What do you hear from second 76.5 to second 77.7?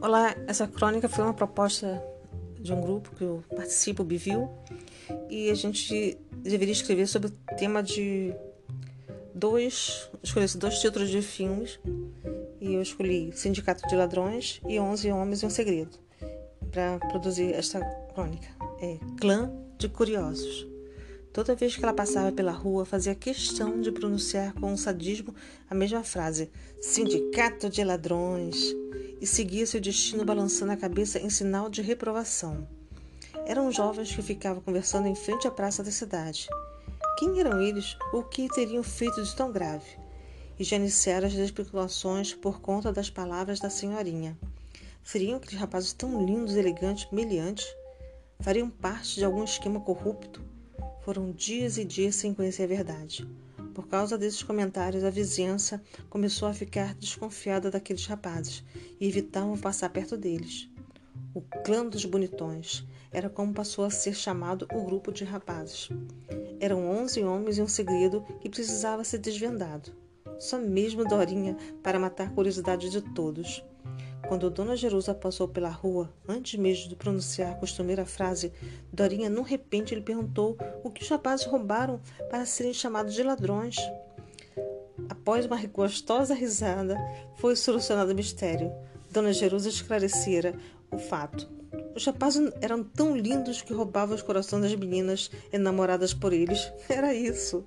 mesmo de pronunciar a